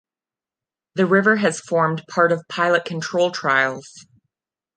[0.95, 3.85] The river has formed part of pilot control trials.